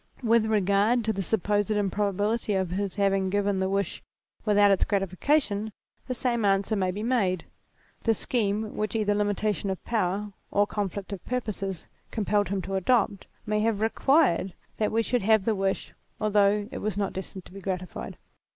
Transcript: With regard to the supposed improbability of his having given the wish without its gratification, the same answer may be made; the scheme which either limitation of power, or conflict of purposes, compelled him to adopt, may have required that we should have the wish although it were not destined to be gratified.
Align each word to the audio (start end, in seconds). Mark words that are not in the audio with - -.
With 0.23 0.47
regard 0.47 1.05
to 1.05 1.13
the 1.13 1.21
supposed 1.21 1.69
improbability 1.69 2.55
of 2.55 2.71
his 2.71 2.95
having 2.95 3.29
given 3.29 3.59
the 3.59 3.69
wish 3.69 4.01
without 4.45 4.71
its 4.71 4.83
gratification, 4.83 5.71
the 6.07 6.15
same 6.15 6.43
answer 6.43 6.75
may 6.75 6.89
be 6.89 7.03
made; 7.03 7.45
the 8.01 8.15
scheme 8.15 8.75
which 8.75 8.95
either 8.95 9.13
limitation 9.13 9.69
of 9.69 9.83
power, 9.85 10.33
or 10.49 10.65
conflict 10.65 11.13
of 11.13 11.23
purposes, 11.23 11.85
compelled 12.09 12.49
him 12.49 12.63
to 12.63 12.73
adopt, 12.73 13.27
may 13.45 13.59
have 13.59 13.79
required 13.79 14.55
that 14.77 14.91
we 14.91 15.03
should 15.03 15.21
have 15.21 15.45
the 15.45 15.53
wish 15.53 15.93
although 16.19 16.67
it 16.71 16.79
were 16.79 16.89
not 16.97 17.13
destined 17.13 17.45
to 17.45 17.51
be 17.53 17.61
gratified. 17.61 18.17